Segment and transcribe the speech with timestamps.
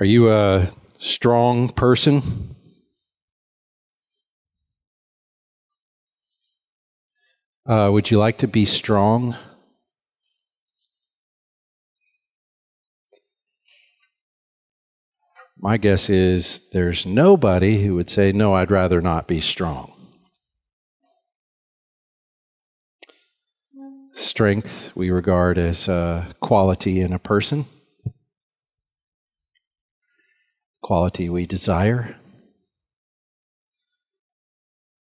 [0.00, 0.70] Are you a
[1.00, 2.54] strong person?
[7.66, 9.36] Uh, would you like to be strong?
[15.58, 19.92] My guess is there's nobody who would say, No, I'd rather not be strong.
[24.14, 27.66] Strength we regard as a quality in a person,
[30.82, 32.16] quality we desire.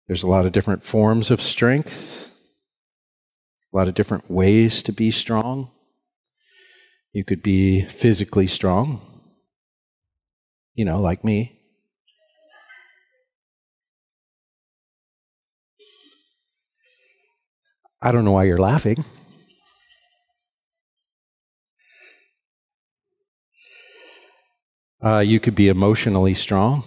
[0.07, 2.29] There's a lot of different forms of strength,
[3.73, 5.71] a lot of different ways to be strong.
[7.11, 9.01] You could be physically strong,
[10.73, 11.59] you know, like me.
[18.01, 19.03] I don't know why you're laughing.
[25.03, 26.83] Uh, you could be emotionally strong.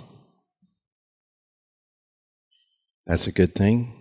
[3.06, 3.95] That's a good thing.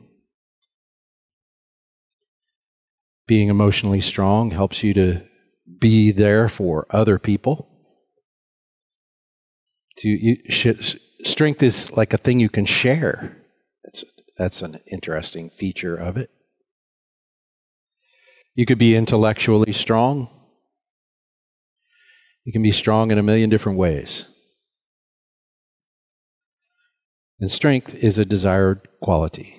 [3.28, 5.22] Being emotionally strong helps you to
[5.80, 7.70] be there for other people.
[9.98, 10.38] To you,
[11.24, 13.38] strength is like a thing you can share.
[13.84, 14.06] That's
[14.38, 16.30] that's an interesting feature of it.
[18.56, 20.30] You could be intellectually strong.
[22.48, 24.26] You can be strong in a million different ways.
[27.42, 29.58] And strength is a desired quality.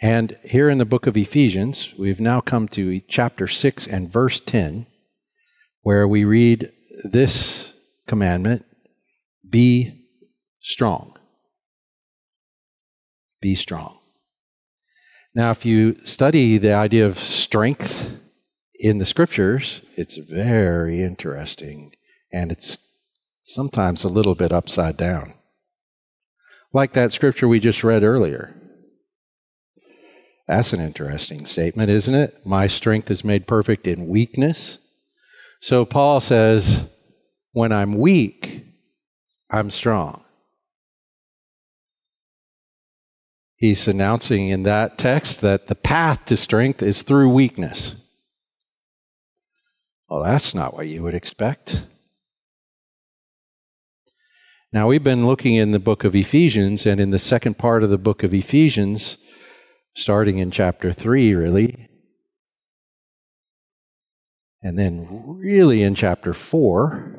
[0.00, 4.40] And here in the book of Ephesians, we've now come to chapter 6 and verse
[4.40, 4.86] 10,
[5.82, 6.72] where we read
[7.04, 7.74] this
[8.06, 8.64] commandment
[9.46, 10.06] be
[10.62, 11.18] strong.
[13.42, 13.98] Be strong.
[15.34, 18.21] Now, if you study the idea of strength
[18.82, 21.92] in the scriptures, it's very interesting
[22.32, 22.78] and it's
[23.44, 25.34] sometimes a little bit upside down.
[26.72, 28.56] Like that scripture we just read earlier.
[30.48, 32.44] That's an interesting statement, isn't it?
[32.44, 34.78] My strength is made perfect in weakness.
[35.60, 36.90] So Paul says,
[37.52, 38.66] when I'm weak,
[39.48, 40.24] I'm strong.
[43.54, 47.94] He's announcing in that text that the path to strength is through weakness.
[50.12, 51.86] Well, that's not what you would expect.
[54.70, 57.88] Now, we've been looking in the book of Ephesians, and in the second part of
[57.88, 59.16] the book of Ephesians,
[59.96, 61.88] starting in chapter 3, really,
[64.62, 67.18] and then really in chapter 4,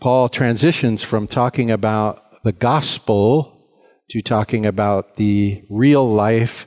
[0.00, 3.68] Paul transitions from talking about the gospel
[4.10, 6.66] to talking about the real life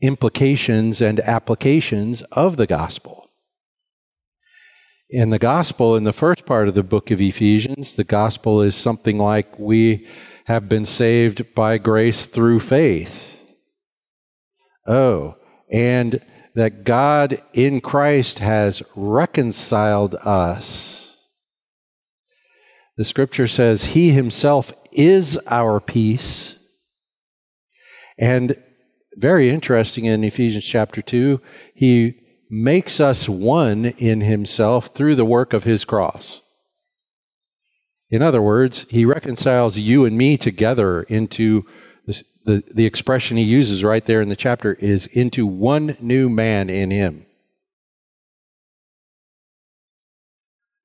[0.00, 3.21] implications and applications of the gospel.
[5.12, 8.74] In the gospel, in the first part of the book of Ephesians, the gospel is
[8.74, 10.08] something like we
[10.46, 13.38] have been saved by grace through faith.
[14.86, 15.36] Oh,
[15.70, 16.24] and
[16.54, 21.18] that God in Christ has reconciled us.
[22.96, 26.56] The scripture says, He Himself is our peace
[28.18, 28.56] and
[29.16, 31.40] very interesting in Ephesians chapter 2,
[31.74, 32.21] he
[32.54, 36.42] makes us one in himself through the work of his cross.
[38.10, 41.64] In other words, he reconciles you and me together into
[42.06, 46.28] this, the, the expression he uses right there in the chapter is into one new
[46.28, 47.24] man in him.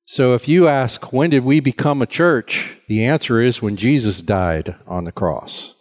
[0.06, 2.78] So if you ask, when did we become a church?
[2.88, 5.74] The answer is when Jesus died on the cross.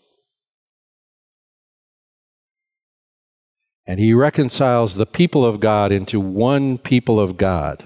[3.87, 7.85] And he reconciles the people of God into one people of God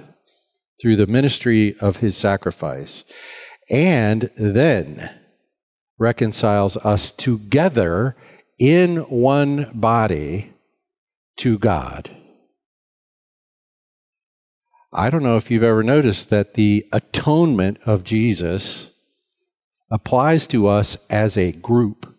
[0.82, 3.06] through the ministry of his sacrifice.
[3.70, 5.12] And then
[6.00, 8.16] reconciles us together
[8.58, 10.52] in one body
[11.38, 12.10] to God.
[14.92, 18.92] I don't know if you've ever noticed that the atonement of Jesus
[19.92, 22.14] applies to us as a group,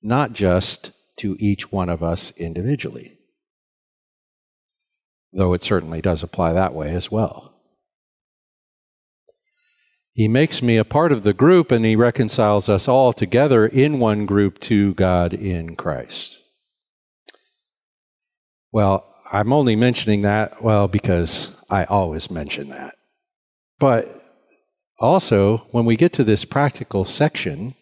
[0.00, 0.92] not just
[1.22, 3.16] to each one of us individually.
[5.32, 7.54] Though it certainly does apply that way as well.
[10.14, 14.00] He makes me a part of the group and he reconciles us all together in
[14.00, 16.40] one group to God in Christ.
[18.72, 22.96] Well, I'm only mentioning that, well, because I always mention that.
[23.78, 24.22] But
[24.98, 27.74] also, when we get to this practical section,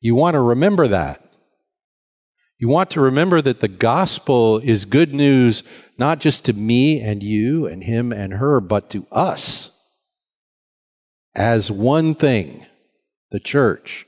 [0.00, 1.29] you want to remember that.
[2.60, 5.62] You want to remember that the gospel is good news
[5.96, 9.70] not just to me and you and him and her, but to us.
[11.34, 12.66] as one thing,
[13.30, 14.04] the church.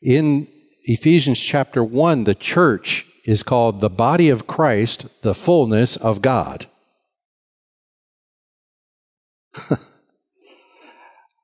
[0.00, 0.46] In
[0.82, 6.66] Ephesians chapter 1, the church is called the body of Christ, the fullness of God.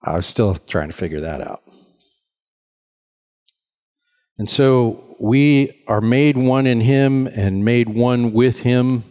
[0.04, 1.62] I was still trying to figure that out.
[4.38, 9.02] And so we are made one in Him and made one with Him,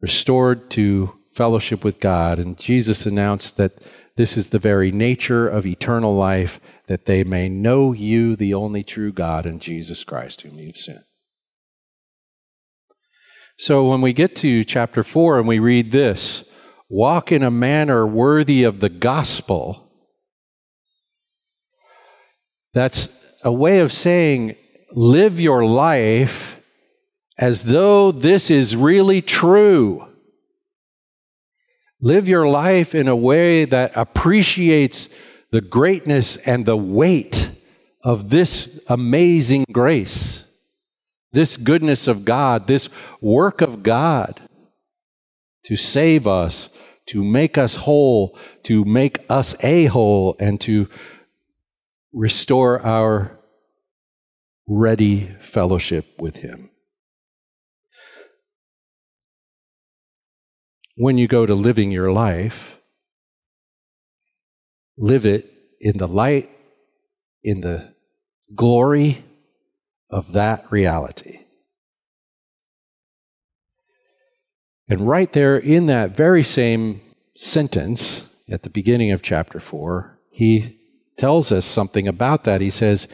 [0.00, 2.38] restored to fellowship with God.
[2.38, 3.86] And Jesus announced that
[4.16, 8.82] this is the very nature of eternal life, that they may know you, the only
[8.82, 11.00] true God, and Jesus Christ, whom you've sent.
[13.58, 16.44] So when we get to chapter 4 and we read this,
[16.88, 19.90] walk in a manner worthy of the gospel,
[22.72, 23.08] that's
[23.46, 24.56] a way of saying
[24.90, 26.60] live your life
[27.38, 30.04] as though this is really true.
[32.00, 35.08] Live your life in a way that appreciates
[35.52, 37.52] the greatness and the weight
[38.02, 40.44] of this amazing grace,
[41.30, 42.88] this goodness of God, this
[43.20, 44.40] work of God
[45.66, 46.68] to save us,
[47.06, 50.88] to make us whole, to make us a whole, and to
[52.12, 53.35] restore our
[54.66, 56.70] ready fellowship with Him.
[60.96, 62.78] When you go to living your life,
[64.96, 66.50] live it in the light,
[67.44, 67.94] in the
[68.54, 69.24] glory
[70.10, 71.40] of that reality.
[74.88, 77.00] And right there in that very same
[77.36, 80.78] sentence at the beginning of chapter 4, he
[81.18, 82.60] tells us something about that.
[82.60, 83.08] He says,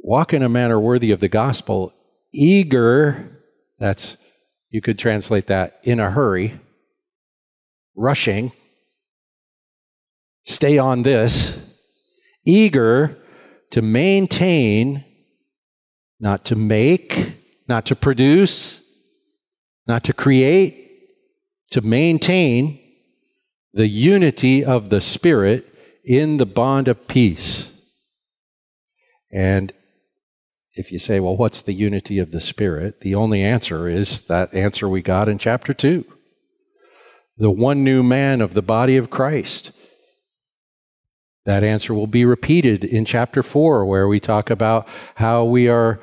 [0.00, 1.92] walk in a manner worthy of the gospel,
[2.32, 3.42] eager,
[3.78, 4.16] that's,
[4.70, 6.58] you could translate that in a hurry,
[7.96, 8.52] rushing,
[10.44, 11.56] stay on this,
[12.44, 13.16] eager
[13.70, 15.04] to maintain,
[16.20, 17.34] not to make,
[17.68, 18.80] not to produce,
[19.86, 20.90] not to create,
[21.70, 22.80] to maintain
[23.74, 25.66] the unity of the Spirit
[26.04, 27.70] in the bond of peace.
[29.30, 29.72] And
[30.78, 33.00] if you say, well, what's the unity of the Spirit?
[33.00, 36.04] The only answer is that answer we got in chapter 2
[37.38, 39.70] the one new man of the body of Christ.
[41.46, 46.00] That answer will be repeated in chapter 4, where we talk about how we are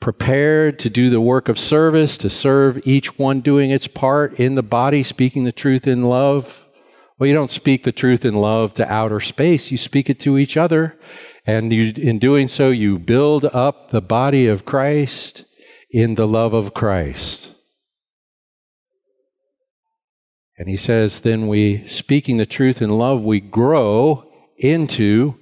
[0.00, 4.56] prepared to do the work of service, to serve each one doing its part in
[4.56, 6.66] the body, speaking the truth in love.
[7.18, 10.36] Well, you don't speak the truth in love to outer space, you speak it to
[10.36, 10.98] each other.
[11.46, 15.44] And you, in doing so, you build up the body of Christ
[15.90, 17.52] in the love of Christ.
[20.58, 24.24] And he says, then we, speaking the truth in love, we grow
[24.56, 25.38] into,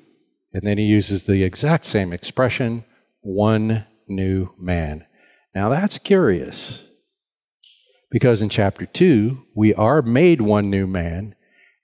[0.52, 2.84] and then he uses the exact same expression,
[3.20, 5.06] one new man.
[5.54, 6.84] Now that's curious.
[8.10, 11.34] Because in chapter 2, we are made one new man,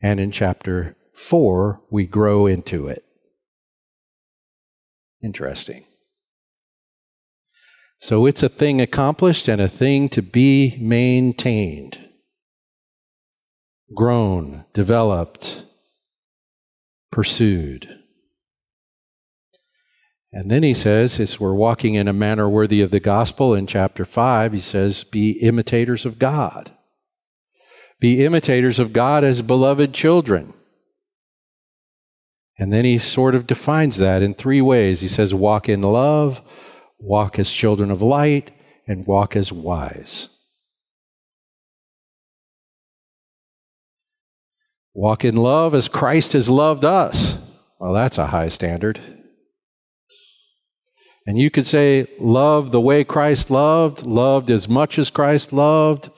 [0.02, 3.04] and in chapter 4, we grow into it.
[5.22, 5.84] Interesting.
[8.00, 11.98] So it's a thing accomplished and a thing to be maintained,
[13.94, 15.64] grown, developed,
[17.12, 17.98] pursued.
[20.32, 23.66] And then he says, as we're walking in a manner worthy of the gospel in
[23.66, 26.72] chapter 5, he says, be imitators of God.
[27.98, 30.54] Be imitators of God as beloved children.
[32.60, 35.00] And then he sort of defines that in three ways.
[35.00, 36.42] He says, walk in love,
[36.98, 38.50] walk as children of light,
[38.86, 40.28] and walk as wise.
[44.92, 47.38] Walk in love as Christ has loved us.
[47.78, 49.00] Well, that's a high standard.
[51.26, 56.10] And you could say, love the way Christ loved, loved as much as Christ loved,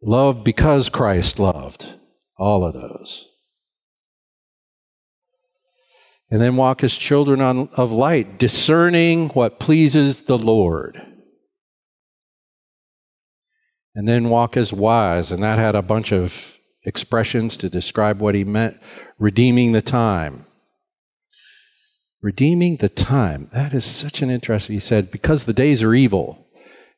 [0.00, 1.94] loved because Christ loved.
[2.38, 3.26] All of those
[6.30, 11.00] and then walk as children on, of light, discerning what pleases the Lord.
[13.94, 18.34] And then walk as wise, and that had a bunch of expressions to describe what
[18.34, 18.78] he meant
[19.18, 20.46] redeeming the time.
[22.20, 23.48] Redeeming the time.
[23.52, 24.74] That is such an interesting.
[24.74, 26.46] He said, because the days are evil.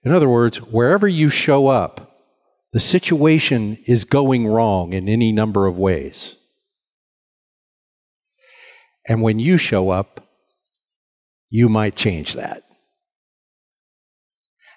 [0.02, 2.16] In other words, wherever you show up,
[2.72, 6.37] the situation is going wrong in any number of ways.
[9.08, 10.28] And when you show up,
[11.48, 12.62] you might change that.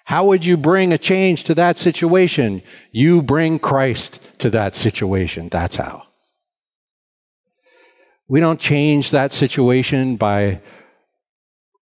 [0.06, 2.62] How would you bring a change to that situation?
[2.90, 5.48] You bring Christ to that situation.
[5.48, 6.04] That's how.
[8.26, 10.62] We don't change that situation by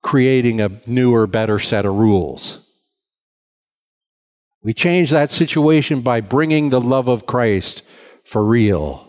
[0.02, 2.58] creating a newer, better set of rules.
[4.62, 7.82] We change that situation by bringing the love of Christ
[8.24, 9.06] for real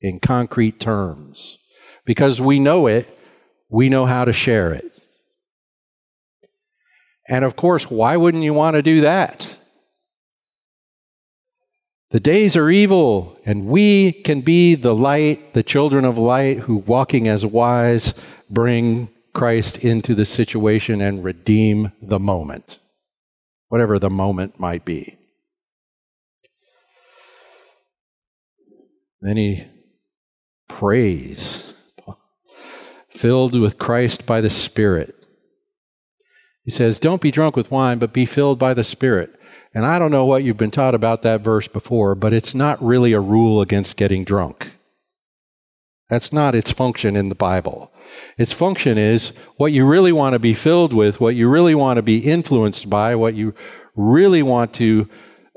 [0.00, 1.58] in concrete terms.
[2.04, 3.08] Because we know it,
[3.68, 4.90] we know how to share it.
[7.28, 9.56] And of course, why wouldn't you want to do that?
[12.10, 16.76] The days are evil, and we can be the light, the children of light, who,
[16.76, 18.14] walking as wise,
[18.48, 22.78] bring Christ into the situation and redeem the moment,
[23.68, 25.18] whatever the moment might be.
[29.20, 29.64] Then he
[30.68, 31.73] prays,
[33.14, 35.14] filled with Christ by the Spirit.
[36.64, 39.38] He says, Don't be drunk with wine, but be filled by the Spirit.
[39.74, 42.82] And I don't know what you've been taught about that verse before, but it's not
[42.82, 44.72] really a rule against getting drunk.
[46.08, 47.90] That's not its function in the Bible.
[48.38, 51.96] Its function is what you really want to be filled with, what you really want
[51.96, 53.54] to be influenced by, what you
[53.96, 55.08] really want to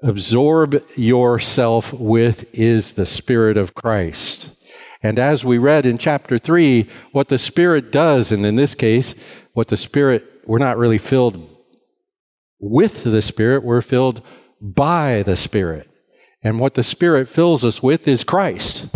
[0.03, 4.49] absorb yourself with is the Spirit of Christ.
[5.03, 9.13] And as we read in chapter 3, what the Spirit does, and in this case,
[9.53, 11.49] what the Spirit, we're not really filled
[12.59, 14.21] with the Spirit, we're filled
[14.59, 15.89] by the Spirit.
[16.43, 18.87] And what the Spirit fills us with is Christ.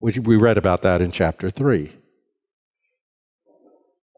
[0.00, 1.92] We read about that in chapter 3.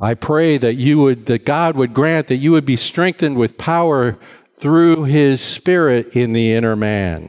[0.01, 3.59] I pray that you would, that God would grant that you would be strengthened with
[3.59, 4.19] power
[4.59, 7.29] through his Spirit in the inner man,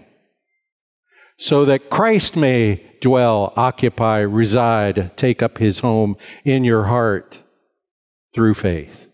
[1.38, 7.38] so that Christ may dwell, occupy, reside, take up his home in your heart
[8.34, 9.12] through faith.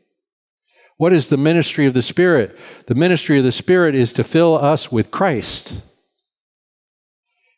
[0.95, 2.57] What is the ministry of the Spirit?
[2.87, 5.81] The ministry of the Spirit is to fill us with Christ.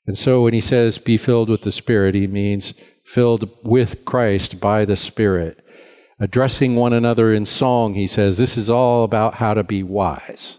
[0.08, 2.74] And so when he says, be filled with the Spirit, he means
[3.06, 5.64] filled with Christ by the Spirit.
[6.20, 10.58] Addressing one another in song, he says, this is all about how to be wise.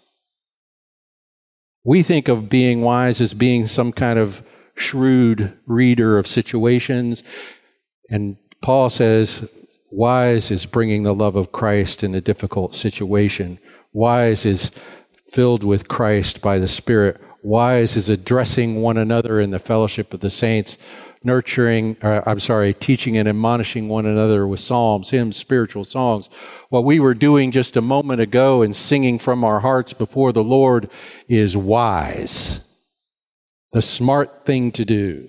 [1.83, 4.43] We think of being wise as being some kind of
[4.75, 7.23] shrewd reader of situations.
[8.11, 9.49] And Paul says,
[9.91, 13.59] wise is bringing the love of Christ in a difficult situation.
[13.93, 14.71] Wise is
[15.29, 20.21] filled with Christ by the Spirit wise is addressing one another in the fellowship of
[20.21, 20.79] the saints,
[21.23, 26.29] nurturing, uh, I'm sorry, teaching and admonishing one another with psalms, hymns, spiritual songs.
[26.71, 30.43] What we were doing just a moment ago and singing from our hearts before the
[30.43, 30.91] Lord
[31.29, 32.61] is wise,
[33.75, 35.29] the smart thing to do.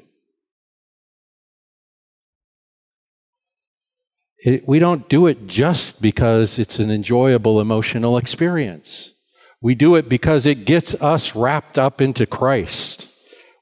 [4.38, 9.14] It, we don't do it just because it's an enjoyable emotional experience.
[9.62, 13.12] We do it because it gets us wrapped up into Christ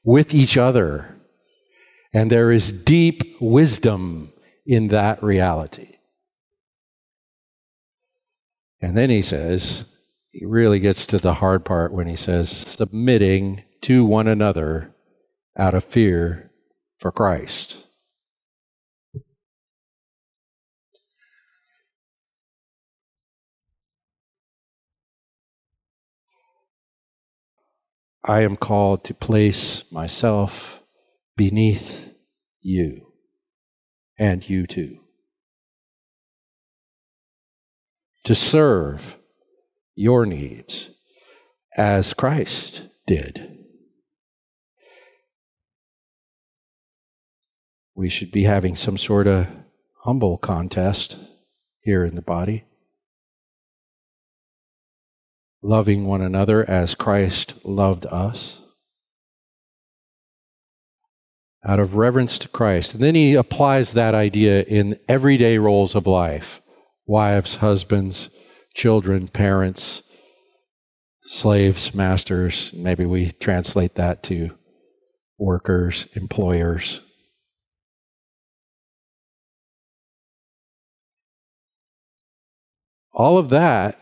[0.04, 1.16] with each other.
[2.12, 4.34] And there is deep wisdom
[4.66, 5.96] in that reality.
[8.82, 9.86] And then he says,
[10.30, 14.94] he really gets to the hard part when he says, submitting to one another
[15.58, 16.50] out of fear
[16.96, 17.86] for Christ.
[28.24, 30.82] I am called to place myself
[31.36, 32.10] beneath
[32.62, 33.12] you
[34.18, 35.00] and you too.
[38.22, 39.18] To serve
[39.94, 40.88] your needs
[41.76, 43.53] as Christ did.
[47.94, 49.46] We should be having some sort of
[50.04, 51.16] humble contest
[51.80, 52.64] here in the body.
[55.64, 58.60] loving one another as Christ loved us.
[61.66, 62.92] Out of reverence to Christ.
[62.92, 66.60] And then he applies that idea in everyday roles of life
[67.06, 68.30] wives, husbands,
[68.74, 70.02] children, parents,
[71.24, 72.70] slaves, masters.
[72.74, 74.50] Maybe we translate that to
[75.38, 77.00] workers, employers.
[83.14, 83.98] All of that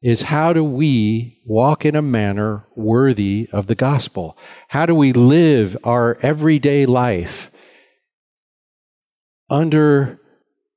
[0.00, 4.38] is how do we walk in a manner worthy of the gospel?
[4.68, 7.50] How do we live our everyday life
[9.50, 10.20] under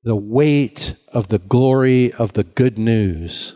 [0.02, 3.54] the weight of the glory of the good news?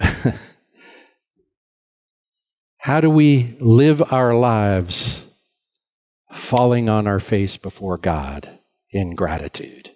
[2.78, 5.27] How do we live our lives
[6.30, 8.58] falling on our face before God?
[8.90, 9.90] in gratitude.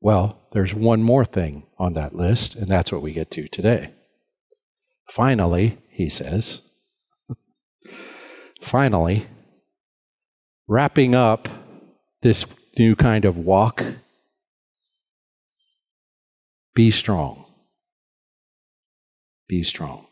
[0.00, 3.92] Well, there's one more thing on that list, and that's what we get to today.
[5.08, 6.62] Finally, he says,
[8.60, 9.26] finally,
[10.66, 11.48] wrapping up
[12.22, 13.84] this new kind of walk,
[16.74, 17.44] be strong.
[19.52, 20.06] Be strong.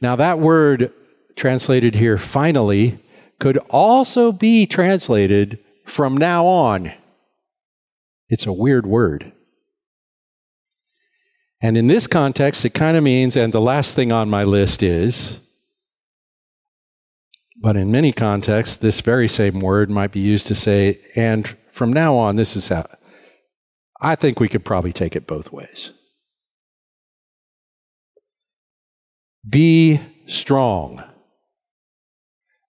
[0.00, 0.90] Now, that word
[1.36, 2.98] translated here, finally,
[3.38, 6.94] could also be translated from now on.
[8.30, 9.32] It's a weird word.
[11.60, 14.82] And in this context, it kind of means, and the last thing on my list
[14.82, 15.40] is,
[17.60, 21.92] but in many contexts, this very same word might be used to say, and from
[21.92, 22.86] now on, this is how.
[24.00, 25.90] I think we could probably take it both ways.
[29.48, 31.02] Be strong.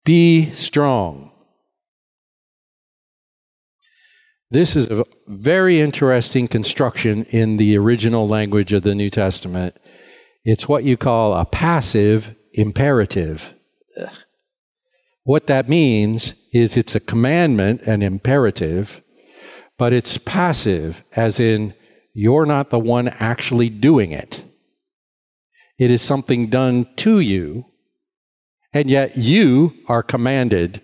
[0.05, 1.31] Be strong.
[4.49, 9.77] This is a very interesting construction in the original language of the New Testament.
[10.43, 13.53] It's what you call a passive imperative.
[14.01, 14.09] Ugh.
[15.23, 19.01] What that means is it's a commandment, an imperative,
[19.77, 21.73] but it's passive, as in
[22.13, 24.43] you're not the one actually doing it.
[25.81, 27.65] It is something done to you,
[28.71, 30.83] and yet you are commanded.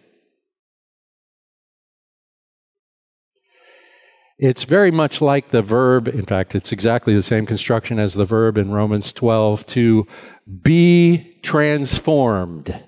[4.40, 8.26] It's very much like the verb, in fact, it's exactly the same construction as the
[8.26, 10.08] verb in Romans 12 to
[10.64, 12.84] be transformed.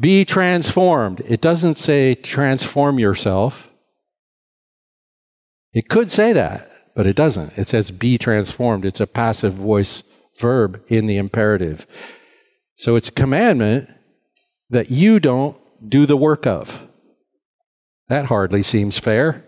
[0.00, 1.22] Be transformed.
[1.28, 3.70] It doesn't say transform yourself.
[5.72, 6.68] It could say that,
[6.98, 7.56] but it doesn't.
[7.56, 8.84] It says be transformed.
[8.84, 10.02] It's a passive voice
[10.40, 11.86] verb in the imperative.
[12.74, 13.88] So it's a commandment
[14.70, 15.56] that you don't
[15.88, 16.88] do the work of.
[18.08, 19.44] That hardly seems fair.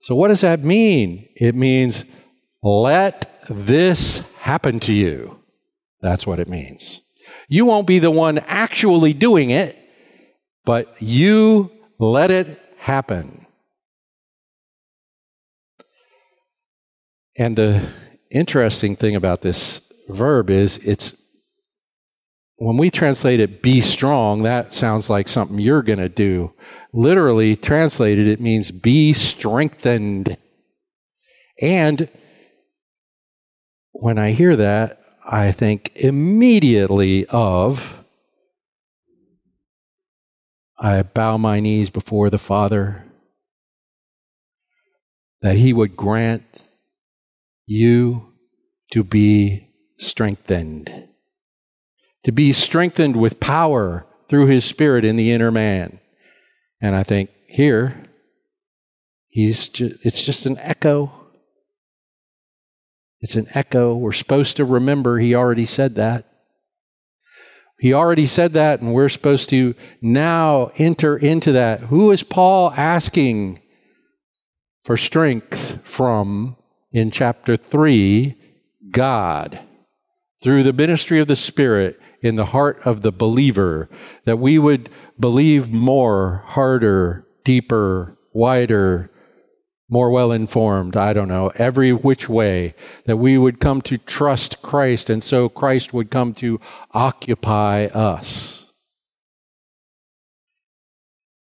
[0.00, 1.28] So, what does that mean?
[1.36, 2.06] It means
[2.62, 5.38] let this happen to you.
[6.00, 7.02] That's what it means.
[7.46, 9.76] You won't be the one actually doing it,
[10.64, 13.39] but you let it happen.
[17.36, 17.88] And the
[18.30, 21.16] interesting thing about this verb is it's
[22.56, 26.52] when we translate it be strong, that sounds like something you're going to do.
[26.92, 30.36] Literally translated, it means be strengthened.
[31.60, 32.08] And
[33.92, 38.04] when I hear that, I think immediately of
[40.78, 43.04] I bow my knees before the Father
[45.40, 46.62] that He would grant
[47.70, 48.32] you
[48.90, 51.08] to be strengthened,
[52.24, 56.00] to be strengthened with power through His Spirit in the inner man.
[56.80, 58.02] And I think here,
[59.28, 61.12] he's it's just an echo.
[63.20, 63.94] It's an echo.
[63.94, 66.26] We're supposed to remember he already said that.
[67.78, 71.80] He already said that, and we're supposed to now enter into that.
[71.82, 73.60] Who is Paul asking
[74.84, 76.56] for strength from
[76.92, 78.34] in chapter 3,
[78.90, 79.60] God,
[80.42, 83.88] through the ministry of the Spirit in the heart of the believer,
[84.24, 89.10] that we would believe more, harder, deeper, wider,
[89.88, 92.74] more well informed, I don't know, every which way,
[93.06, 96.60] that we would come to trust Christ, and so Christ would come to
[96.92, 98.72] occupy us.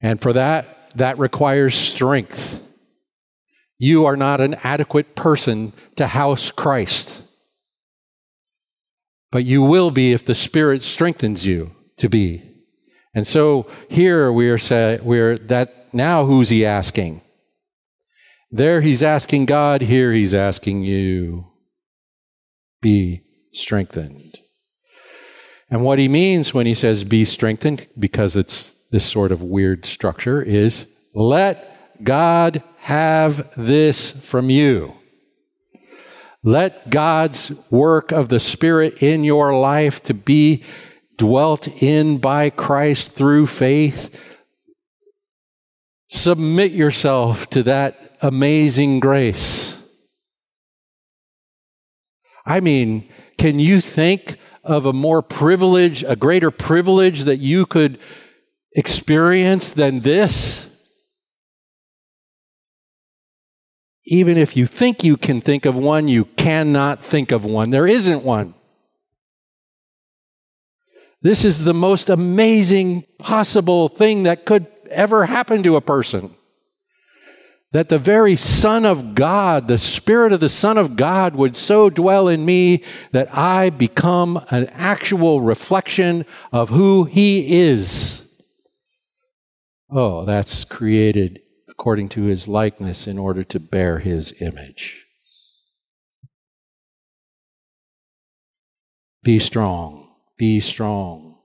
[0.02, 2.62] And for that, that requires strength.
[3.78, 7.22] You are not an adequate person to house Christ.
[9.32, 12.44] But you will be if the Spirit strengthens you to be.
[13.14, 17.22] And so here we are say, we're that now who's he asking?
[18.52, 21.48] There he's asking God, here he's asking you.
[22.82, 24.40] Be strengthened.
[25.70, 29.86] And what he means when he says be strengthened, because it's this sort of weird
[29.86, 30.86] structure, is
[32.04, 34.94] God have this from you.
[36.44, 40.64] Let God's work of the Spirit in your life to be
[41.18, 44.16] dwelt in by Christ through faith.
[46.08, 49.82] Submit yourself to that amazing grace.
[52.46, 57.98] I mean, can you think of a more privilege, a greater privilege that you could
[58.76, 60.65] experience than this?
[64.08, 67.72] Even if you think you can think of one, you cannot think of one.
[67.72, 68.54] There isn't one.
[71.22, 76.36] This is the most amazing possible thing that could ever happen to a person.
[77.76, 81.90] that the very Son of God, the Spirit of the Son of God, would so
[81.90, 88.26] dwell in me that I become an actual reflection of who He is.
[89.92, 91.42] Oh, that's created
[91.78, 95.06] according to His likeness in order to bear His image.
[99.24, 100.08] Be strong.
[100.38, 101.38] Be strong.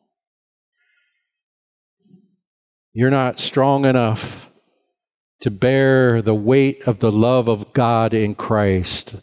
[2.92, 4.50] You're not strong enough
[5.40, 9.16] to bear the weight of the love of God in Christ,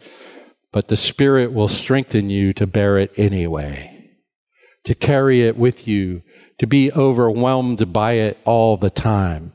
[0.71, 4.09] but the Spirit will strengthen you to bear it anyway,
[4.83, 6.23] to carry it with you,
[6.57, 9.53] to be overwhelmed by it all the time.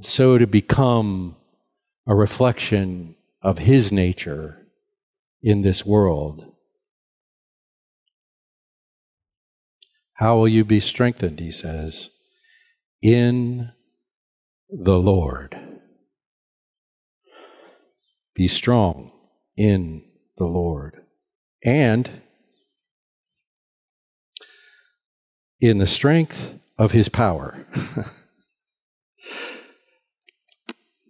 [0.00, 1.36] So to become
[2.06, 4.66] a reflection of His nature
[5.42, 6.52] in this world.
[10.14, 12.10] How will you be strengthened, he says?
[13.04, 13.70] in
[14.70, 15.58] the Lord.
[18.34, 19.12] Be strong
[19.58, 20.02] in
[20.38, 21.02] the Lord
[21.62, 22.10] and
[25.60, 27.66] in the strength of his power.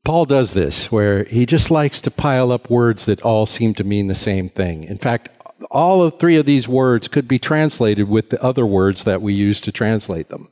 [0.05, 3.85] Paul does this where he just likes to pile up words that all seem to
[3.85, 4.85] mean the same thing.
[4.85, 5.31] In fact,
[5.71, 9.33] all of three of these words could be translated with the other words that we
[9.33, 10.49] use to translate them.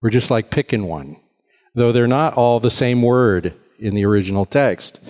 [0.00, 1.16] We're just like picking one,
[1.74, 5.00] though they're not all the same word in the original text.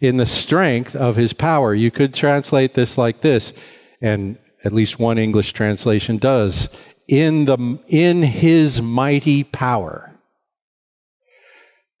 [0.00, 3.54] In the strength of his power, you could translate this like this,
[4.02, 6.68] and at least one English translation does
[7.08, 10.15] in, the, in his mighty power.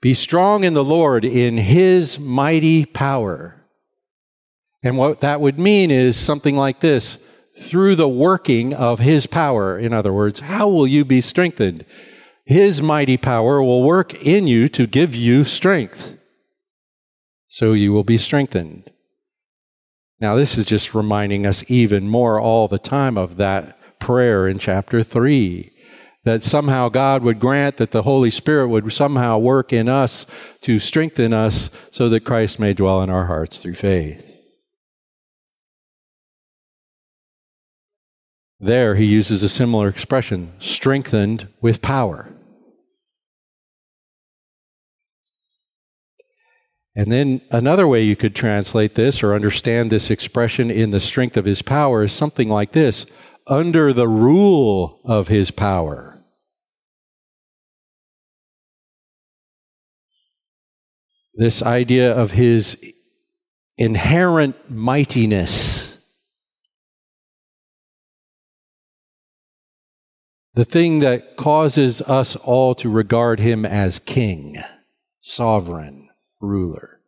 [0.00, 3.64] Be strong in the Lord in his mighty power.
[4.82, 7.18] And what that would mean is something like this
[7.58, 9.78] through the working of his power.
[9.78, 11.84] In other words, how will you be strengthened?
[12.44, 16.16] His mighty power will work in you to give you strength.
[17.48, 18.92] So you will be strengthened.
[20.20, 24.58] Now, this is just reminding us even more all the time of that prayer in
[24.58, 25.72] chapter 3
[26.26, 30.26] that somehow God would grant that the Holy Spirit would somehow work in us
[30.62, 34.36] to strengthen us so that Christ may dwell in our hearts through faith.
[38.58, 42.34] There, he uses a similar expression strengthened with power.
[46.96, 51.36] And then another way you could translate this or understand this expression in the strength
[51.36, 53.06] of his power is something like this
[53.46, 56.15] under the rule of his power.
[61.36, 62.78] This idea of his
[63.76, 65.98] inherent mightiness.
[70.54, 74.56] The thing that causes us all to regard him as king,
[75.20, 76.08] sovereign
[76.40, 77.00] ruler.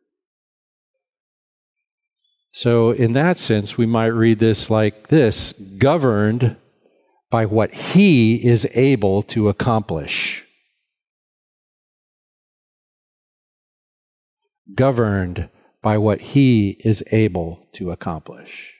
[2.53, 6.57] So, in that sense, we might read this like this governed
[7.31, 10.45] by what he is able to accomplish.
[14.75, 15.49] Governed
[15.83, 18.75] by what he is able to accomplish.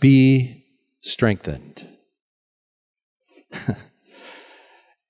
[0.00, 0.64] Be
[1.02, 1.86] strengthened.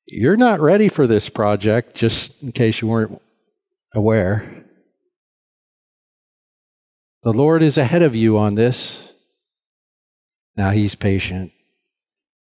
[0.06, 3.22] You're not ready for this project, just in case you weren't
[3.94, 4.64] aware.
[7.22, 9.12] The Lord is ahead of you on this.
[10.56, 11.52] Now He's patient.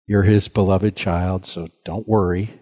[0.07, 2.58] You're His beloved child, so don't worry.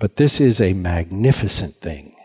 [0.00, 2.16] But this is a magnificent thing.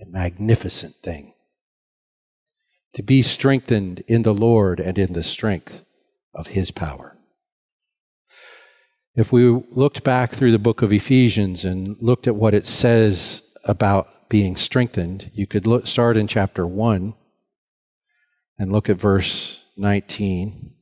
[0.00, 1.32] A magnificent thing.
[2.94, 5.84] To be strengthened in the Lord and in the strength
[6.34, 7.16] of His power.
[9.14, 13.42] If we looked back through the book of Ephesians and looked at what it says
[13.64, 17.14] about being strengthened, you could look, start in chapter 1
[18.58, 20.74] and look at verse 19.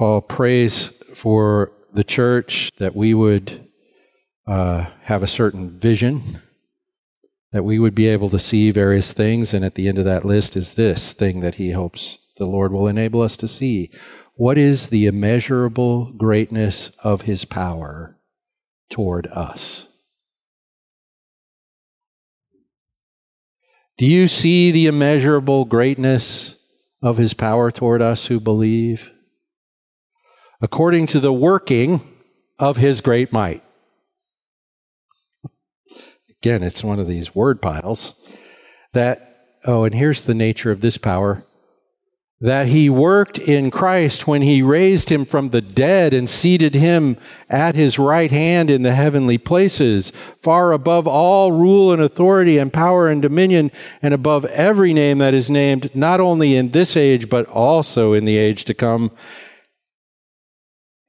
[0.00, 3.68] Paul prays for the church that we would
[4.46, 6.40] uh, have a certain vision
[7.52, 9.52] that we would be able to see various things.
[9.52, 12.72] And at the end of that list is this thing that he hopes the Lord
[12.72, 13.90] will enable us to see.
[14.36, 18.16] What is the immeasurable greatness of his power
[18.88, 19.86] toward us?
[23.98, 26.54] Do you see the immeasurable greatness
[27.02, 29.10] of his power toward us who believe?
[30.60, 32.06] According to the working
[32.58, 33.62] of his great might.
[36.42, 38.14] Again, it's one of these word piles
[38.92, 39.26] that
[39.64, 41.44] oh, and here's the nature of this power
[42.42, 47.18] that he worked in Christ when he raised him from the dead and seated him
[47.50, 50.10] at his right hand in the heavenly places,
[50.42, 53.70] far above all rule and authority and power and dominion,
[54.00, 58.24] and above every name that is named, not only in this age, but also in
[58.24, 59.10] the age to come.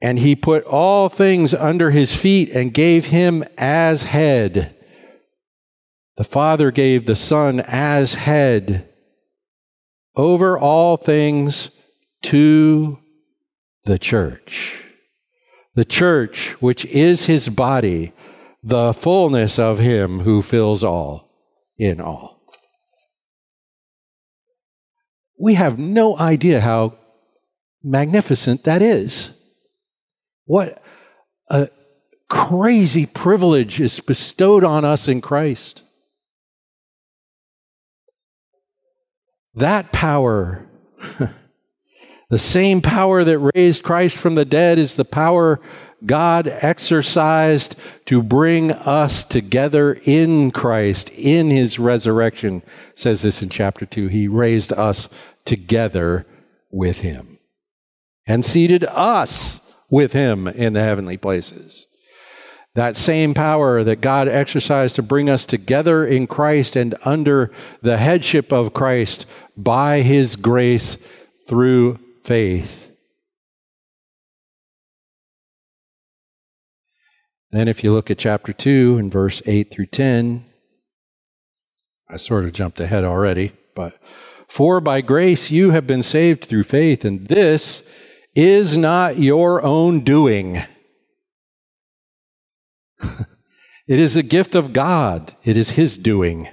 [0.02, 4.74] And he put all things under his feet and gave him as head.
[6.16, 8.92] The Father gave the Son as head
[10.16, 11.70] over all things
[12.22, 12.98] to
[13.84, 14.82] the church.
[15.76, 18.12] The church, which is his body,
[18.62, 21.30] the fullness of him who fills all
[21.78, 22.42] in all.
[25.38, 26.98] We have no idea how
[27.84, 29.30] magnificent that is.
[30.44, 30.82] What
[31.48, 31.68] a
[32.28, 35.82] crazy privilege is bestowed on us in Christ.
[39.54, 40.66] That power,
[42.30, 45.60] the same power that raised Christ from the dead, is the power
[46.04, 47.76] God exercised
[48.06, 52.62] to bring us together in Christ, in his resurrection.
[52.94, 54.08] says this in chapter 2.
[54.08, 55.08] He raised us
[55.44, 56.26] together
[56.70, 57.38] with him
[58.26, 61.86] and seated us with him in the heavenly places.
[62.74, 67.52] That same power that God exercised to bring us together in Christ and under
[67.82, 70.96] the headship of Christ by his grace
[71.46, 72.90] through faith.
[77.50, 80.46] Then, if you look at chapter 2 and verse 8 through 10,
[82.08, 83.98] I sort of jumped ahead already, but
[84.48, 87.82] for by grace you have been saved through faith, and this
[88.34, 90.62] is not your own doing.
[93.86, 96.48] it is a gift of God, it is His doing.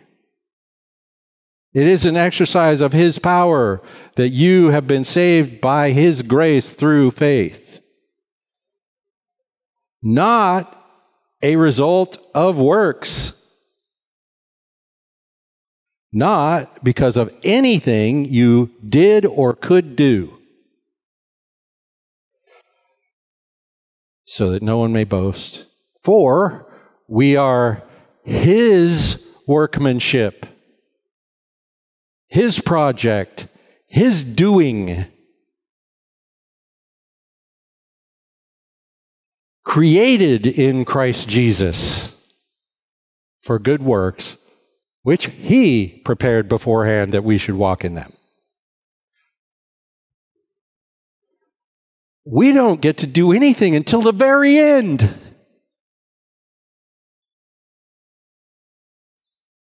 [1.74, 3.82] It is an exercise of His power
[4.16, 7.80] that you have been saved by His grace through faith.
[10.02, 10.76] Not
[11.42, 13.34] a result of works.
[16.12, 20.39] Not because of anything you did or could do.
[24.30, 25.66] So that no one may boast.
[26.04, 26.72] For
[27.08, 27.84] we are
[28.24, 30.46] His workmanship
[32.30, 33.48] his project,
[33.88, 35.08] His doing.
[39.66, 42.16] Created in Christ Jesus
[43.42, 44.38] for good works,
[45.04, 48.14] which He prepared beforehand that we should walk in them.
[52.26, 55.16] We don't get to do anything until the very end.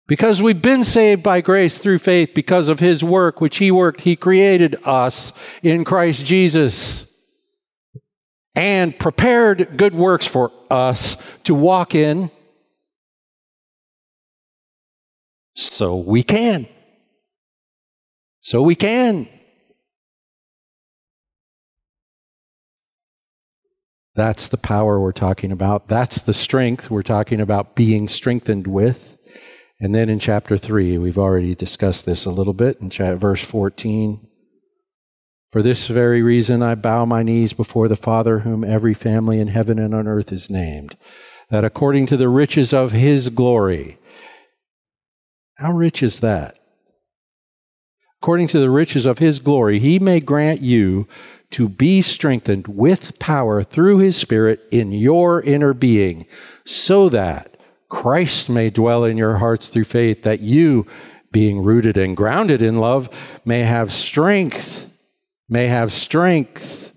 [0.07, 4.01] Because we've been saved by grace through faith because of his work, which he worked,
[4.01, 7.07] he created us in Christ Jesus
[8.55, 12.31] and prepared good works for us to walk in
[15.55, 16.67] so we can.
[18.41, 19.29] So we can.
[24.19, 25.87] That's the power we're talking about.
[25.87, 29.17] That's the strength we're talking about being strengthened with.
[29.81, 34.27] And then in chapter 3, we've already discussed this a little bit in verse 14.
[35.53, 39.49] For this very reason I bow my knees before the Father, whom every family in
[39.49, 40.97] heaven and on earth is named,
[41.51, 43.99] that according to the riches of his glory,
[45.55, 46.59] how rich is that?
[48.21, 51.07] According to the riches of his glory, he may grant you
[51.51, 56.27] to be strengthened with power through his Spirit in your inner being,
[56.65, 57.57] so that
[57.89, 60.87] Christ may dwell in your hearts through faith, that you,
[61.33, 63.09] being rooted and grounded in love,
[63.45, 64.87] may have strength,
[65.49, 66.93] may have strength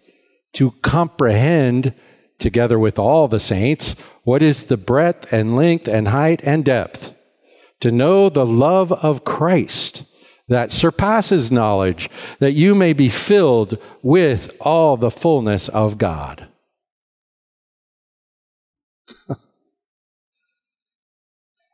[0.53, 1.93] to comprehend,
[2.39, 7.13] together with all the saints, what is the breadth and length and height and depth,
[7.79, 10.03] to know the love of Christ
[10.51, 12.09] that surpasses knowledge,
[12.39, 16.47] that you may be filled with all the fullness of God.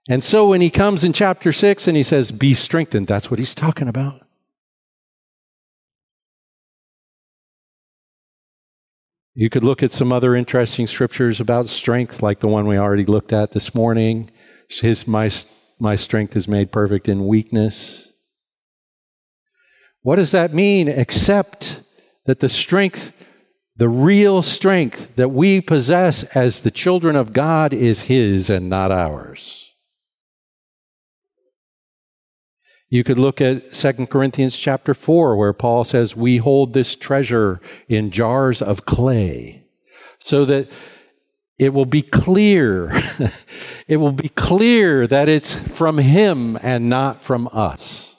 [0.09, 3.39] And so when he comes in chapter 6 and he says, Be strengthened, that's what
[3.39, 4.21] he's talking about.
[9.35, 13.05] You could look at some other interesting scriptures about strength, like the one we already
[13.05, 14.31] looked at this morning.
[14.69, 15.29] His, my,
[15.77, 18.06] my strength is made perfect in weakness.
[20.07, 20.87] What does that mean?
[20.87, 21.81] Except
[22.27, 23.11] that the strength,
[23.75, 28.89] the real strength that we possess as the children of God is His and not
[28.89, 29.73] ours.
[32.87, 37.59] You could look at 2 Corinthians chapter 4, where Paul says, We hold this treasure
[37.89, 39.65] in jars of clay,
[40.19, 40.71] so that
[41.59, 42.93] it will be clear.
[43.89, 48.16] it will be clear that it's from Him and not from us.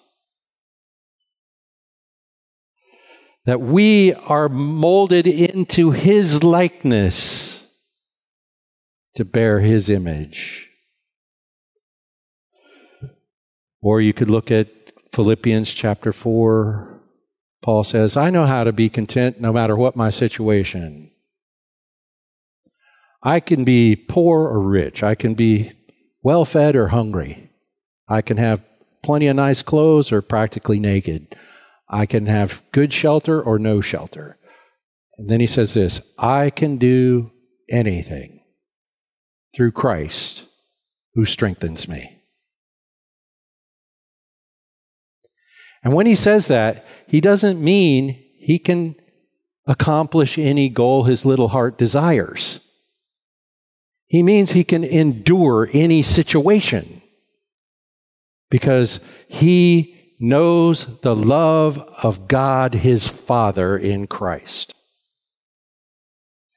[3.49, 7.65] That we are molded into His likeness
[9.15, 10.69] to bear His image.
[13.81, 14.69] Or you could look at
[15.15, 17.01] Philippians chapter 4.
[17.63, 21.11] Paul says, I know how to be content no matter what my situation.
[23.23, 25.03] I can be poor or rich.
[25.03, 25.73] I can be
[26.23, 27.51] well fed or hungry.
[28.07, 28.63] I can have
[29.03, 31.35] plenty of nice clothes or practically naked.
[31.91, 34.37] I can have good shelter or no shelter.
[35.17, 37.31] And then he says this I can do
[37.71, 38.41] anything
[39.55, 40.45] through Christ
[41.15, 42.19] who strengthens me.
[45.83, 48.97] And when he says that, he doesn't mean he can
[49.67, 52.61] accomplish any goal his little heart desires.
[54.07, 57.03] He means he can endure any situation
[58.51, 64.75] because he knows the love of God his Father in Christ.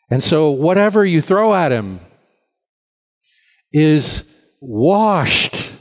[0.09, 2.01] And so, whatever you throw at him
[3.71, 4.23] is
[4.59, 5.73] washed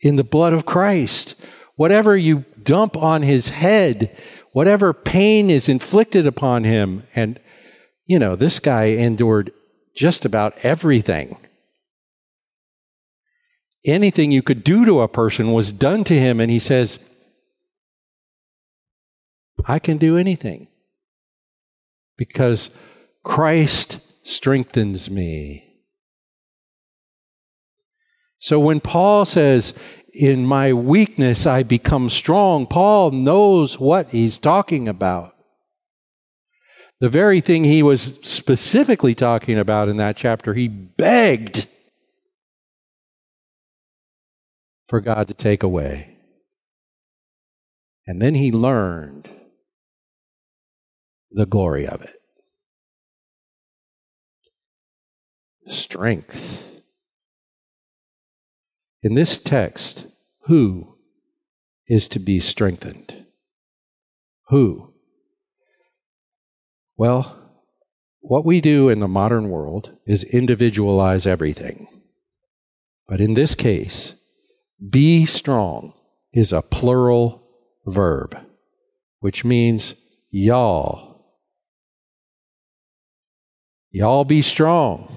[0.00, 1.34] in the blood of Christ.
[1.74, 4.16] Whatever you dump on his head,
[4.52, 7.02] whatever pain is inflicted upon him.
[7.14, 7.38] And,
[8.06, 9.52] you know, this guy endured
[9.94, 11.36] just about everything.
[13.86, 16.98] Anything you could do to a person was done to him, and he says,
[19.64, 20.68] I can do anything
[22.16, 22.70] because
[23.24, 25.62] Christ strengthens me.
[28.38, 29.72] So when Paul says,
[30.16, 32.66] in my weakness I become strong.
[32.66, 35.34] Paul knows what he's talking about.
[37.00, 41.66] The very thing he was specifically talking about in that chapter, he begged
[44.88, 46.16] for God to take away.
[48.06, 49.28] And then he learned
[51.30, 52.10] the glory of it.
[55.66, 56.66] Strength
[59.06, 60.06] in this text,
[60.46, 60.96] who
[61.86, 63.26] is to be strengthened?
[64.48, 64.94] Who?
[66.96, 67.36] Well,
[68.20, 71.86] what we do in the modern world is individualize everything.
[73.06, 74.14] But in this case,
[74.90, 75.92] be strong
[76.32, 77.42] is a plural
[77.86, 78.38] verb,
[79.20, 79.94] which means
[80.30, 81.24] y'all.
[83.90, 85.12] Y'all be strong.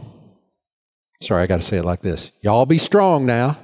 [1.21, 2.31] Sorry, I got to say it like this.
[2.41, 3.57] Y'all be strong now.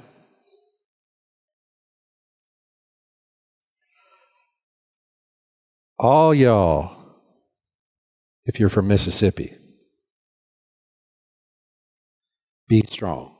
[5.98, 6.94] all y'all,
[8.44, 9.56] if you're from Mississippi,
[12.68, 13.35] be strong.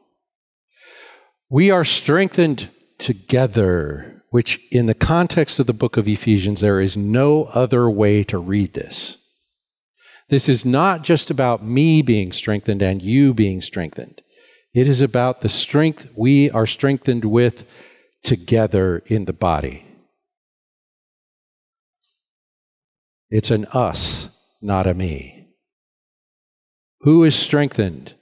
[1.49, 6.97] We are strengthened together, which in the context of the book of Ephesians, there is
[6.97, 9.19] no other way to read this.
[10.29, 14.23] This is not just about me being strengthened and you being strengthened.
[14.75, 17.65] It is about the strength we are strengthened with
[18.25, 19.87] together in the body.
[23.31, 24.29] It's an us,
[24.61, 25.49] not a me.
[27.03, 28.15] Who is strengthened?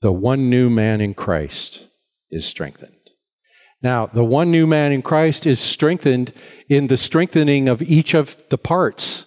[0.00, 1.85] The one new man in Christ
[2.30, 2.92] is strengthened.
[3.82, 6.32] Now, the one new man in Christ is strengthened
[6.68, 9.26] in the strengthening of each of the parts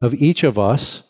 [0.00, 1.02] of each of us.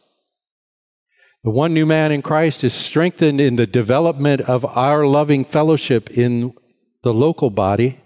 [1.45, 6.11] The one new man in Christ is strengthened in the development of our loving fellowship
[6.11, 6.55] in
[7.03, 8.01] the local body.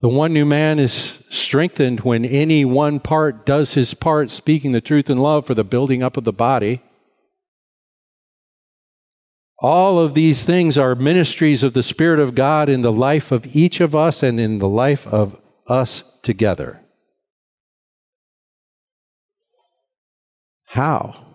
[0.00, 4.80] The one new man is strengthened when any one part does his part, speaking the
[4.80, 6.82] truth in love for the building up of the body.
[9.60, 13.54] All of these things are ministries of the Spirit of God in the life of
[13.54, 16.80] each of us and in the life of us together.
[20.64, 21.26] How?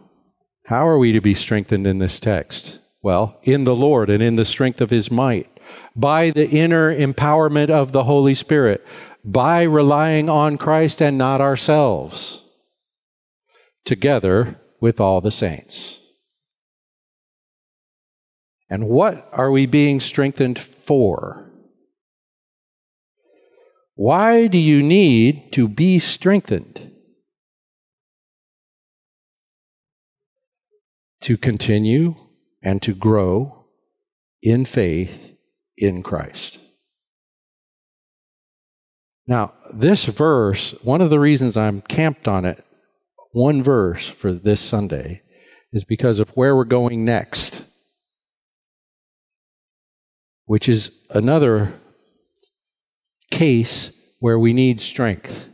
[0.65, 2.79] How are we to be strengthened in this text?
[3.03, 5.49] Well, in the Lord and in the strength of his might
[5.95, 8.85] by the inner empowerment of the Holy Spirit,
[9.23, 12.41] by relying on Christ and not ourselves,
[13.83, 15.99] together with all the saints.
[18.69, 21.51] And what are we being strengthened for?
[23.95, 26.91] Why do you need to be strengthened?
[31.21, 32.15] To continue
[32.61, 33.67] and to grow
[34.41, 35.35] in faith
[35.77, 36.59] in Christ.
[39.27, 42.63] Now, this verse, one of the reasons I'm camped on it,
[43.31, 45.23] one verse for this Sunday,
[45.71, 47.63] is because of where we're going next,
[50.45, 51.73] which is another
[53.31, 55.49] case where we need strength.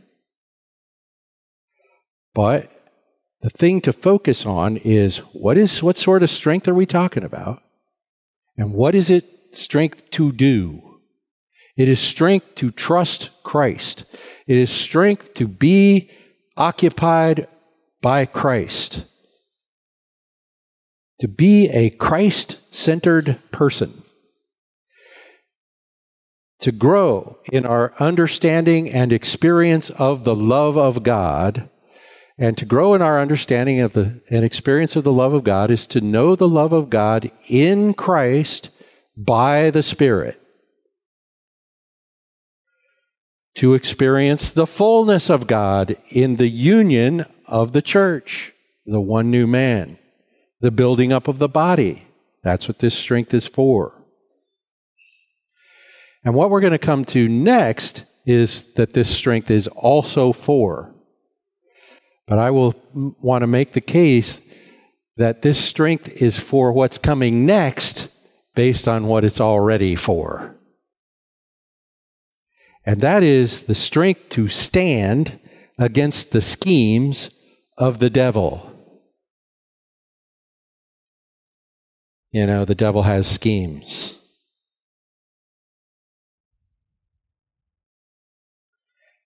[2.34, 2.70] But
[3.42, 7.24] the thing to focus on is what is what sort of strength are we talking
[7.24, 7.62] about?
[8.56, 11.00] And what is it strength to do?
[11.76, 14.04] It is strength to trust Christ.
[14.46, 16.10] It is strength to be
[16.56, 17.48] occupied
[18.00, 19.04] by Christ.
[21.20, 24.01] To be a Christ centered person.
[26.62, 31.68] To grow in our understanding and experience of the love of God.
[32.38, 35.70] And to grow in our understanding of the and experience of the love of God
[35.70, 38.70] is to know the love of God in Christ
[39.16, 40.42] by the Spirit.
[43.54, 48.52] to experience the fullness of God in the union of the church,
[48.86, 49.98] the one new man,
[50.60, 52.06] the building up of the body.
[52.42, 54.01] That's what this strength is for.
[56.24, 60.94] And what we're going to come to next is that this strength is also for.
[62.26, 64.40] But I will want to make the case
[65.16, 68.08] that this strength is for what's coming next
[68.54, 70.52] based on what it's already for
[72.84, 75.38] and that is the strength to stand
[75.78, 77.30] against the schemes
[77.78, 78.68] of the devil.
[82.30, 84.14] You know, the devil has schemes.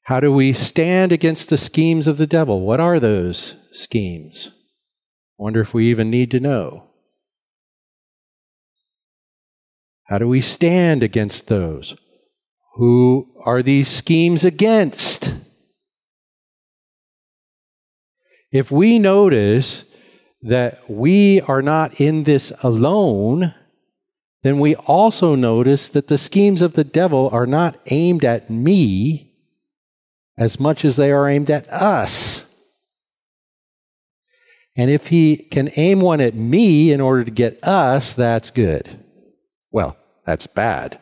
[0.07, 2.61] How do we stand against the schemes of the devil?
[2.61, 4.52] What are those schemes?
[5.36, 6.84] Wonder if we even need to know.
[10.04, 11.96] How do we stand against those?
[12.76, 15.34] Who are these schemes against?
[18.52, 19.86] If we notice
[20.40, 23.54] that we are not in this alone,
[24.44, 29.32] then we also notice that the schemes of the devil are not aimed at me
[30.39, 32.45] as much as they are aimed at us.
[34.76, 39.03] And if he can aim one at me in order to get us, that's good.
[39.70, 41.01] Well, that's bad.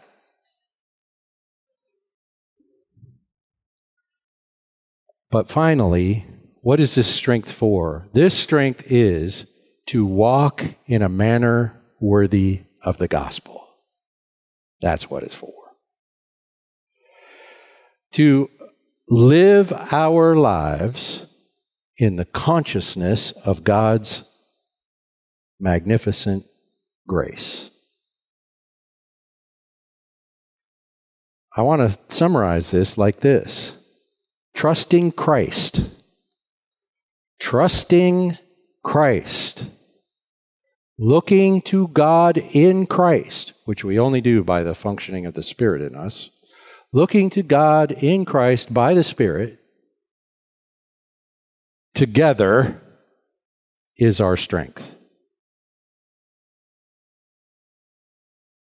[5.30, 6.24] But finally,
[6.61, 8.09] what is this strength for?
[8.12, 9.47] This strength is
[9.87, 13.66] to walk in a manner worthy of the gospel.
[14.80, 15.53] That's what it's for.
[18.12, 18.49] To
[19.09, 21.26] live our lives
[21.96, 24.24] in the consciousness of God's
[25.61, 26.44] magnificent
[27.07, 27.70] grace.
[31.57, 33.76] I want to summarize this like this
[34.55, 35.82] Trusting Christ.
[37.38, 38.38] Trusting
[38.82, 39.66] Christ.
[40.98, 45.82] Looking to God in Christ, which we only do by the functioning of the Spirit
[45.82, 46.30] in us.
[46.95, 49.59] Looking to God in Christ by the Spirit
[51.92, 52.80] together
[53.97, 54.95] is our strength.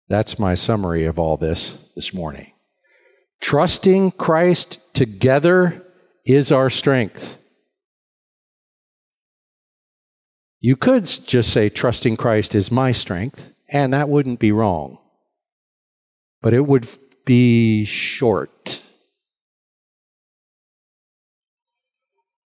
[0.07, 2.53] That's my summary of all this this morning.
[3.41, 5.85] Trusting Christ together
[6.25, 7.37] is our strength.
[10.61, 14.99] You could just say, trusting Christ is my strength, and that wouldn't be wrong.
[16.41, 16.87] But it would
[17.25, 18.81] be short.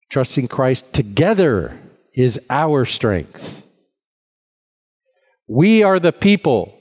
[0.09, 1.77] Trusting Christ together
[2.13, 3.63] is our strength.
[5.47, 6.77] We are the people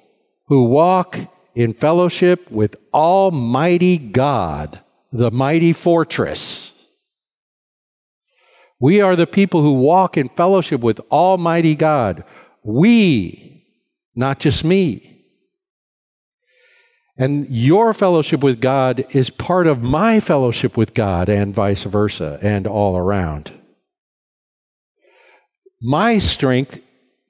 [0.47, 1.19] who walk
[1.55, 4.81] in fellowship with Almighty God,
[5.13, 6.73] the mighty fortress.
[8.81, 12.25] We are the people who walk in fellowship with Almighty God.
[12.63, 13.65] We,
[14.15, 15.14] not just me.
[17.17, 22.39] And your fellowship with God is part of my fellowship with God, and vice versa,
[22.43, 23.53] and all around.
[25.81, 26.81] My strength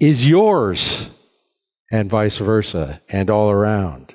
[0.01, 1.11] is yours
[1.91, 4.15] and vice versa, and all around.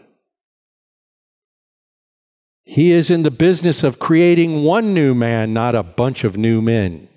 [2.64, 6.62] He is in the business of creating one new man, not a bunch of new
[6.62, 7.08] men.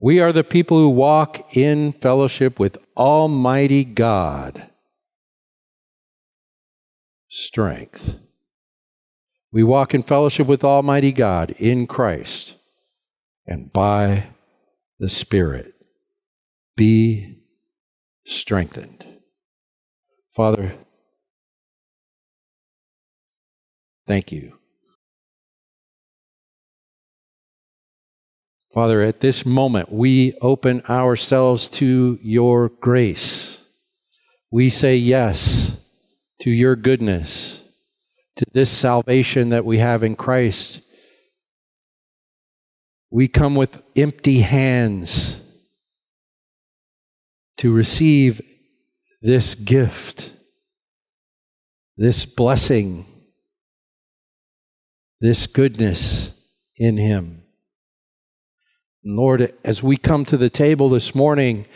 [0.00, 4.70] We are the people who walk in fellowship with Almighty God.
[7.38, 8.18] Strength.
[9.52, 12.54] We walk in fellowship with Almighty God in Christ
[13.46, 14.28] and by
[14.98, 15.74] the Spirit.
[16.76, 17.42] Be
[18.24, 19.04] strengthened.
[20.34, 20.72] Father,
[24.06, 24.52] Thank you.
[28.72, 33.60] Father, at this moment, we open ourselves to your grace.
[34.50, 35.76] We say yes
[36.40, 37.60] to your goodness,
[38.36, 40.80] to this salvation that we have in Christ.
[43.10, 45.40] We come with empty hands
[47.58, 48.40] to receive
[49.22, 50.32] this gift,
[51.96, 53.06] this blessing,
[55.20, 56.30] this goodness
[56.76, 57.42] in Him.
[59.04, 61.66] Lord, as we come to the table this morning,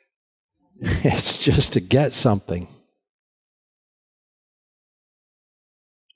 [0.80, 2.68] it's just to get something,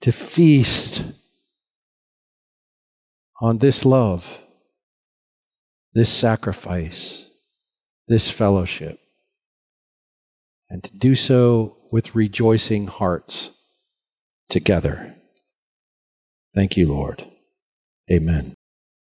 [0.05, 1.03] to feast
[3.41, 4.43] on this love,
[5.95, 7.25] this sacrifice,
[8.07, 9.01] this fellowship,
[10.69, 13.49] and to do so with rejoicing hearts
[14.51, 15.15] together.
[16.55, 17.25] Thank you, Lord.
[18.13, 18.53] Amen.